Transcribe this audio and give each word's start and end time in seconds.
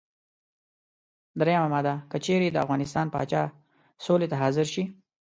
دریمه 1.39 1.67
ماده: 1.73 1.95
که 2.11 2.17
چېرې 2.25 2.47
د 2.51 2.57
افغانستان 2.63 3.05
پاچا 3.13 3.43
سولې 4.05 4.27
ته 4.31 4.35
حاضر 4.43 4.65
شي. 4.73 4.83